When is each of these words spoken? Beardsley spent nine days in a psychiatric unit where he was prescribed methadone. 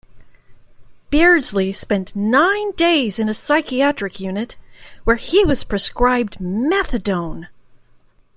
Beardsley 1.11 1.71
spent 1.71 2.15
nine 2.15 2.71
days 2.71 3.19
in 3.19 3.29
a 3.29 3.35
psychiatric 3.35 4.19
unit 4.19 4.55
where 5.03 5.15
he 5.17 5.43
was 5.45 5.63
prescribed 5.63 6.39
methadone. 6.39 7.49